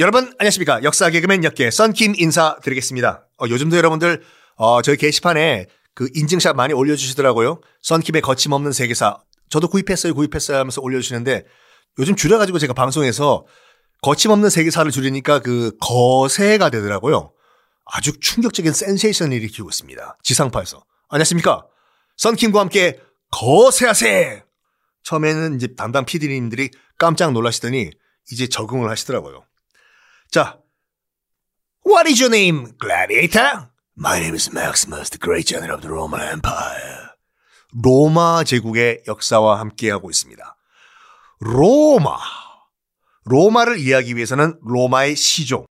[0.00, 3.28] 여러분 안녕하십니까 역사 개그맨 역계 썬킴 인사드리겠습니다.
[3.38, 4.24] 어, 요즘도 여러분들
[4.56, 7.60] 어, 저희 게시판에 그 인증샷 많이 올려주시더라고요.
[7.82, 9.18] 썬킴의 거침없는 세계사.
[9.50, 11.44] 저도 구입했어요 구입했어요 하면서 올려주시는데
[12.00, 13.46] 요즘 줄여가지고 제가 방송에서
[14.02, 17.32] 거침없는 세계사를 줄이니까 그 거세가 되더라고요.
[17.84, 20.18] 아주 충격적인 센세이션을 일으키고 있습니다.
[20.24, 20.84] 지상파에서.
[21.08, 21.66] 안녕하십니까.
[22.16, 22.98] 썬킴과 함께
[23.30, 24.42] 거세하세!
[25.04, 27.90] 처음에는 이제 담당 PD님들이 깜짝 놀라시더니
[28.32, 29.44] 이제 적응을 하시더라고요.
[30.34, 30.58] 자,
[31.86, 33.68] What is your name, gladiator?
[33.96, 37.10] My name is Maximus, the great general of the Roman Empire.
[37.80, 40.56] 로마 제국의 역사와 함께하고 있습니다.
[41.38, 42.16] 로마.
[43.26, 45.66] 로마를 이해하기 위해서는 로마의 시종,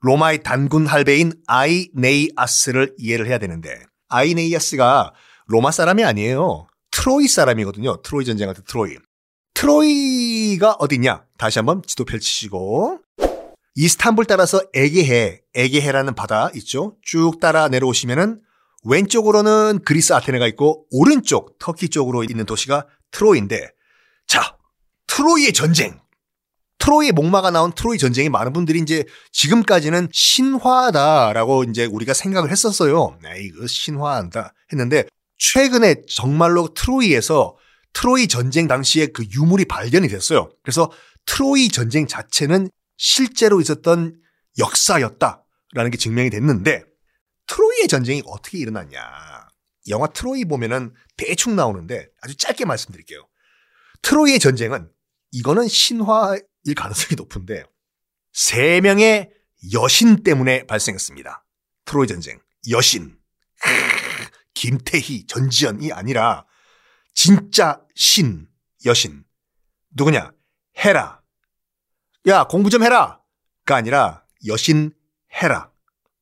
[0.00, 5.12] 로마의 단군 할배인 아이네이아스를 이해를 해야 되는데 아이네이아스가
[5.44, 6.68] 로마 사람이 아니에요.
[6.90, 8.00] 트로이 사람이거든요.
[8.00, 8.96] 트로이 전쟁할 때 트로이.
[9.52, 11.26] 트로이가 어디냐?
[11.36, 13.04] 다시 한번 지도 펼치시고
[13.76, 16.96] 이스탄불 따라서 에게해, 에게해라는 바다 있죠.
[17.02, 18.40] 쭉 따라 내려오시면은
[18.84, 23.68] 왼쪽으로는 그리스 아테네가 있고 오른쪽 터키 쪽으로 있는 도시가 트로이인데
[24.26, 24.56] 자,
[25.06, 26.00] 트로이의 전쟁.
[26.78, 33.18] 트로이의 목마가 나온 트로이 전쟁이 많은 분들이 이제 지금까지는 신화다라고 이제 우리가 생각을 했었어요.
[33.26, 35.04] 에이, 그 신화한다 했는데
[35.36, 37.56] 최근에 정말로 트로이에서
[37.92, 40.48] 트로이 전쟁 당시에 그 유물이 발견이 됐어요.
[40.62, 40.90] 그래서
[41.26, 44.20] 트로이 전쟁 자체는 실제로 있었던
[44.58, 46.84] 역사였다라는 게 증명이 됐는데
[47.46, 49.00] 트로이의 전쟁이 어떻게 일어났냐.
[49.88, 53.28] 영화 트로이 보면은 대충 나오는데 아주 짧게 말씀드릴게요.
[54.02, 54.90] 트로이의 전쟁은
[55.32, 57.64] 이거는 신화일 가능성이 높은데
[58.32, 59.30] 세 명의
[59.72, 61.44] 여신 때문에 발생했습니다.
[61.84, 62.40] 트로이 전쟁.
[62.70, 63.16] 여신.
[64.54, 66.46] 김태희, 전지현이 아니라
[67.14, 68.48] 진짜 신,
[68.84, 69.24] 여신.
[69.90, 70.32] 누구냐?
[70.78, 71.22] 헤라.
[72.26, 73.20] 야, 공부 좀 해라.
[73.64, 74.92] 가 아니라 여신
[75.40, 75.70] 헤라.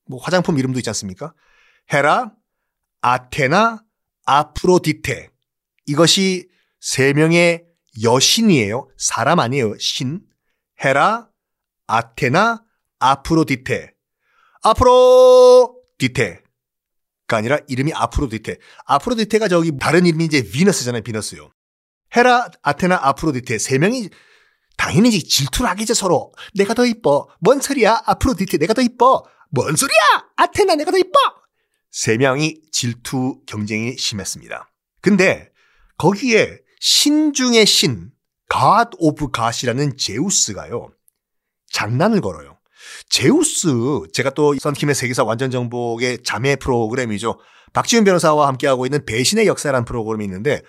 [0.07, 1.33] 뭐 화장품 이름도 있지 않습니까?
[1.91, 2.31] 헤라,
[3.01, 3.83] 아테나,
[4.25, 5.29] 아프로디테.
[5.87, 6.49] 이것이
[6.79, 7.65] 세 명의
[8.03, 8.89] 여신이에요.
[8.97, 9.77] 사람 아니에요.
[9.79, 10.21] 신.
[10.83, 11.29] 헤라,
[11.87, 12.63] 아테나,
[12.99, 13.93] 아프로디테.
[14.61, 16.43] 아프로디테.
[17.27, 18.57] 가 아니라 이름이 아프로디테.
[18.85, 21.01] 아프로디테가 저기 다른 이름이 이제 비너스잖아요.
[21.01, 21.51] 비너스요.
[22.15, 24.09] 헤라, 아테나, 아프로디테 세 명이
[24.77, 26.33] 당연히 질투를 하겠죠 서로.
[26.53, 27.27] 내가 더 이뻐.
[27.39, 28.01] 뭔 소리야?
[28.05, 29.23] 아프로디테 내가 더 이뻐.
[29.51, 29.99] 뭔 소리야?
[30.35, 31.19] 아테나 내가 더 이뻐.
[31.91, 34.69] 세 명이 질투 경쟁이 심했습니다.
[35.01, 35.49] 근데
[35.97, 38.11] 거기에 신 중의 신,
[38.51, 40.89] God of God이라는 제우스가요.
[41.71, 42.57] 장난을 걸어요.
[43.09, 43.67] 제우스,
[44.13, 47.39] 제가 또 썬킴의 세계사 완전 정복의 자매 프로그램이죠.
[47.73, 50.61] 박지훈 변호사와 함께하고 있는 배신의 역사라는 프로그램이 있는데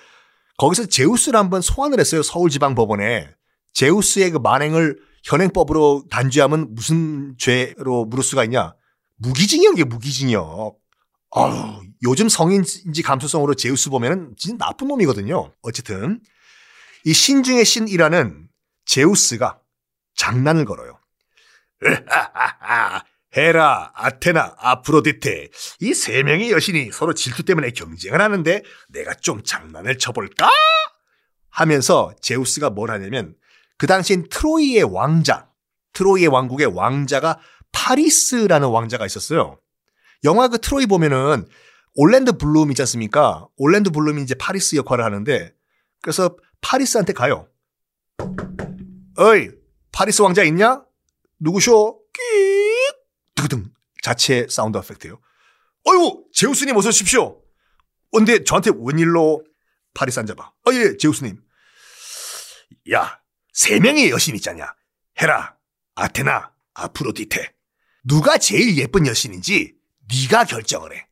[0.58, 2.22] 거기서 제우스를 한번 소환을 했어요.
[2.22, 3.30] 서울지방법원에.
[3.76, 8.74] 제우스의 그 만행을 현행법으로 단죄하면 무슨 죄로 물을 수가 있냐?
[9.16, 10.78] 무기징역이에요, 무기징역.
[11.32, 15.52] 아유, 요즘 성인지 감수성으로 제우스 보면은 진짜 나쁜 놈이거든요.
[15.60, 16.20] 어쨌든
[17.04, 18.48] 이 신중의 신이라는
[18.86, 19.58] 제우스가
[20.14, 20.98] 장난을 걸어요.
[23.36, 25.48] 헤라, 아테나, 아프로디테
[25.80, 30.48] 이 세 명의 여신이 서로 질투 때문에 경쟁을 하는데 내가 좀 장난을 쳐볼까?
[31.50, 33.34] 하면서 제우스가 뭘 하냐면
[33.78, 35.50] 그 당시엔 트로이의 왕자,
[35.92, 37.38] 트로이의 왕국의 왕자가
[37.72, 39.60] 파리스라는 왕자가 있었어요.
[40.24, 41.46] 영화 그 트로이 보면은
[41.94, 43.46] 올랜드 블룸 있지 않습니까?
[43.56, 45.54] 올랜드 블룸이 이제 파리스 역할을 하는데
[46.02, 47.48] 그래서 파리스한테 가요.
[49.18, 49.50] 어이,
[49.92, 50.82] 파리스 왕자 있냐?
[51.38, 52.02] 누구쇼?
[52.12, 52.96] 끼익!
[53.34, 53.70] 두구둥.
[54.02, 55.18] 자체 sound effect요.
[55.84, 57.42] 어이구, 제우스님 어서 오십시오.
[58.12, 59.44] 근데 저한테 웬일로
[59.94, 60.44] 파리스 앉아봐.
[60.44, 61.40] 어, 예, 제우스님.
[62.92, 63.20] 야,
[63.56, 64.66] 세 명의 여신 있잖냐.
[65.18, 65.56] 헤라,
[65.94, 67.54] 아테나, 아프로디테.
[68.04, 69.74] 누가 제일 예쁜 여신인지
[70.12, 71.06] 네가 결정을 해.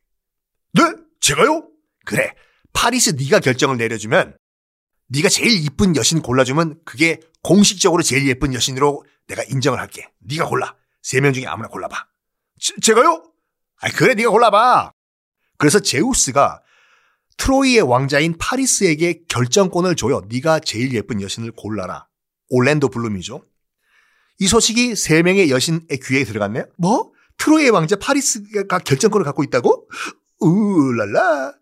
[0.73, 0.83] 네?
[1.19, 1.67] 제가요?
[2.05, 2.33] 그래.
[2.71, 4.37] 파리스 네가 결정을 내려주면
[5.07, 10.07] 네가 제일 이쁜 여신 골라주면 그게 공식적으로 제일 예쁜 여신으로 내가 인정을 할게.
[10.19, 10.75] 네가 골라.
[11.01, 12.07] 세 명 중에 아무나 골라봐.
[12.59, 13.23] 제, 가요
[13.81, 14.91] 아 그래 네가 골라봐.
[15.57, 16.61] 그래서 제우스가
[17.37, 20.21] 트로이의 왕자인 파리스에게 결정권을 줘요.
[20.29, 22.07] 네가 제일 예쁜 여신을 골라라.
[22.49, 23.43] 올랜도 블룸이죠.
[24.39, 26.65] 이 소식이 세 명의 여신의 귀에 들어갔네요.
[26.77, 27.11] 뭐?
[27.37, 29.89] 트로이의 왕자 파리스가 결정권을 갖고 있다고?
[30.39, 31.53] 우랄라.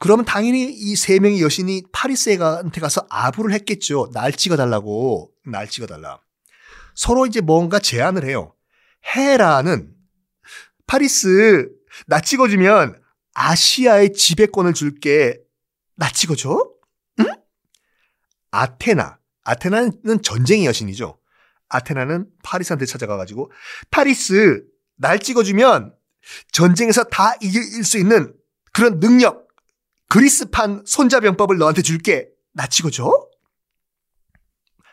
[0.00, 4.10] 그러면 당연히 이 세 명의 여신이 파리스한테 가서 아부를 했겠죠.
[4.12, 5.32] 날 찍어달라고.
[5.46, 6.20] 날 찍어달라.
[6.94, 8.54] 서로 이제 뭔가 제안을 해요.
[9.14, 9.92] 헤라는
[10.86, 11.68] 파리스
[12.06, 13.00] 나 찍어주면
[13.34, 15.38] 아시아의 지배권을 줄게.
[15.96, 16.68] 나 찍어줘?
[17.20, 17.24] 응?
[18.50, 19.17] 아테나.
[19.48, 21.18] 아테나는 전쟁의 여신이죠.
[21.70, 23.50] 아테나는 파리스한테 찾아가가지고
[23.90, 24.62] 파리스
[24.96, 25.94] 날 찍어주면
[26.52, 28.34] 전쟁에서 다 이길 수 있는
[28.72, 29.48] 그런 능력
[30.08, 32.28] 그리스판 손자병법을 너한테 줄게.
[32.52, 33.10] 나 찍어줘.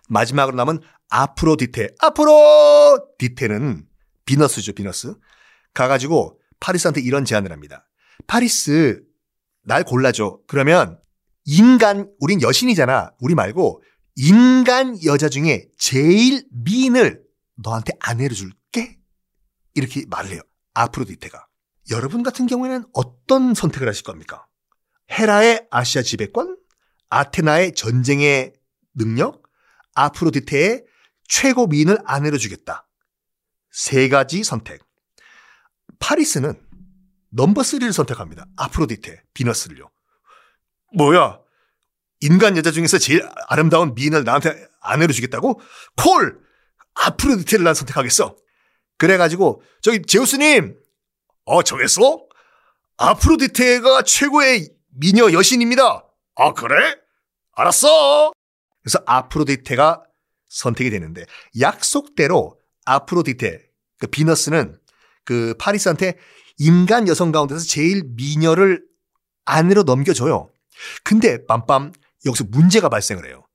[0.07, 0.79] 마지막으로 남은
[1.09, 1.95] 아프로디테.
[1.99, 3.85] 아프로디테는
[4.25, 5.15] 비너스죠 비너스.
[5.73, 7.87] 가가지고 파리스한테 이런 제안을 합니다.
[8.27, 9.03] 파리스
[9.63, 10.39] 날 골라줘.
[10.47, 10.99] 그러면
[11.43, 13.13] 인간 우린 여신이잖아.
[13.19, 13.83] 우리 말고
[14.15, 17.23] 인간 여자 중에 제일 미인을
[17.55, 18.99] 너한테 아내로 줄게
[19.73, 20.41] 이렇게 말을 해요
[20.73, 21.47] 아프로디테가
[21.91, 24.47] 여러분 같은 경우에는 어떤 선택을 하실 겁니까?
[25.11, 26.57] 헤라의 아시아 지배권,
[27.09, 28.53] 아테나의 전쟁의
[28.95, 29.43] 능력,
[29.93, 30.83] 아프로디테의
[31.27, 32.87] 최고 미인을 아내로 주겠다.
[33.69, 34.81] 세 가지 선택.
[35.99, 36.59] 파리스는
[37.29, 38.45] 넘버 3를 선택합니다.
[38.55, 39.91] 아프로디테, 비너스를요.
[40.95, 41.39] 뭐야?
[42.25, 45.61] 인간 여자 중에서 제일 아름다운 미인을 나한테 아내로 주겠다고?
[45.95, 46.39] 콜!
[46.95, 48.35] 아프로디테를 난 선택하겠어.
[48.97, 50.75] 그래가지고, 저기, 제우스님!
[51.45, 52.25] 어, 정했어?
[52.97, 56.05] 아프로디테가 최고의 미녀 여신입니다.
[56.35, 56.95] 아, 그래?
[57.53, 58.31] 알았어!
[58.81, 60.03] 그래서 아프로디테가
[60.49, 61.25] 선택이 되는데,
[61.59, 63.61] 약속대로 아프로디테,
[63.99, 64.79] 그 비너스는
[65.25, 66.17] 그 파리스한테
[66.57, 68.83] 인간 여성 가운데서 제일 미녀를
[69.45, 70.49] 아내로 넘겨줘요.
[71.03, 71.93] 근데 빰빰
[72.25, 73.45] 여기서 문제가 발생을 해요.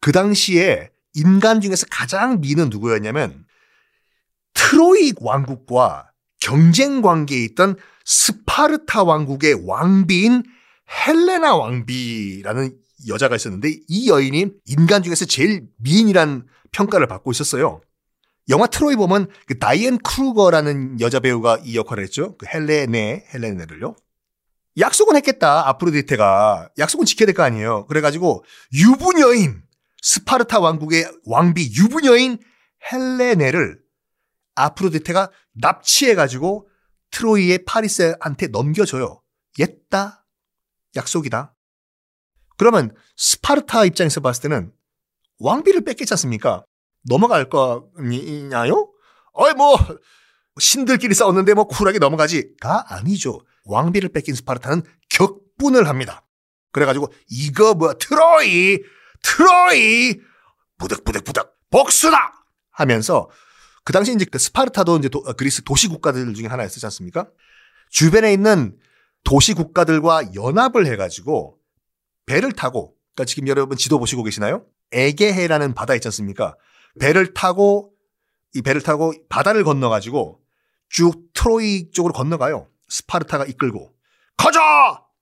[0.00, 3.44] 그 당시에 인간 중에서 가장 미는 누구였냐면
[4.54, 6.10] 트로이 왕국과
[6.40, 10.44] 경쟁 관계에 있던 스파르타 왕국의 왕비인
[11.06, 12.76] 헬레나 왕비라는
[13.08, 17.80] 여자가 있었는데 이 여인이 인간 중에서 제일 미인이란 평가를 받고 있었어요.
[18.48, 22.36] 영화 트로이 보면 그 다이앤 크루거라는 여자 배우가 이 역할을 했죠.
[22.36, 23.94] 그 헬레네, 헬레네를요.
[24.78, 25.68] 약속은 했겠다.
[25.68, 27.86] 아프로디테가 약속은 지켜야 될 거 아니에요.
[27.86, 29.62] 그래가지고 유부녀인
[30.02, 32.38] 스파르타 왕국의 왕비 유부녀인
[32.90, 33.80] 헬레네를
[34.54, 36.68] 아프로디테가 납치해가지고
[37.10, 39.20] 트로이의 파리스한테 넘겨줘요.
[39.58, 40.24] 옛다.
[40.96, 41.54] 약속이다.
[42.56, 44.72] 그러면 스파르타 입장에서 봤을 때는
[45.38, 46.64] 왕비를 뺏겼지 않습니까?
[47.08, 48.92] 넘어갈 거냐요?
[49.32, 49.76] 어이 뭐
[50.58, 53.40] 신들끼리 싸웠는데 뭐 쿨하게 넘어가지가 아니죠.
[53.64, 56.26] 왕비를 뺏긴 스파르타는 격분을 합니다.
[56.72, 58.78] 그래가지고 이거 뭐 트로이
[59.22, 60.20] 트로이
[60.78, 63.28] 부득부득부득 복수다 하면서
[63.84, 67.28] 그 당시 이제 그 스파르타도 이제 도, 그리스 도시 국가들 중에 하나였지 않습니까?
[67.90, 68.76] 주변에 있는
[69.24, 71.58] 도시 국가들과 연합을 해가지고
[72.26, 74.64] 배를 타고 그러니까 지금 여러분 지도 보시고 계시나요?
[74.92, 76.56] 에게해라는 바다 있지 않습니까?
[76.98, 77.92] 배를 타고
[78.54, 80.40] 이 배를 타고 바다를 건너가지고
[80.88, 82.69] 쭉 트로이 쪽으로 건너가요.
[82.90, 83.90] 스파르타가 이끌고
[84.36, 84.60] 가자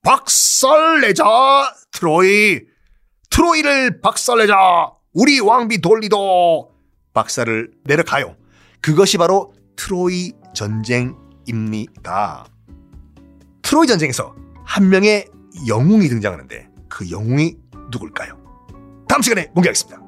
[0.02, 1.24] 박살내자
[1.92, 2.62] 트로이
[3.30, 4.54] 트로이를 박살내자
[5.12, 6.72] 우리 왕비 돌리도
[7.12, 8.36] 박살을 내려가요.
[8.80, 12.46] 그것이 바로 트로이 전쟁입니다.
[13.62, 15.26] 트로이 전쟁에서 한 명의
[15.66, 17.56] 영웅이 등장하는데 그 영웅이
[17.90, 18.38] 누굴까요?
[19.08, 20.07] 다음 시간에 공개하겠습니다.